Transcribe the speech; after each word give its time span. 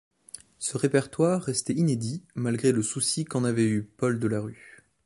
Ce 0.57 0.77
répertoire 0.79 1.43
restait 1.43 1.75
inédit 1.75 2.23
malgré 2.33 2.71
le 2.71 2.81
souci 2.81 3.23
qu’en 3.23 3.43
avait 3.43 3.67
eu 3.67 3.83
Paul 3.83 4.17
Delarue. 4.17 4.79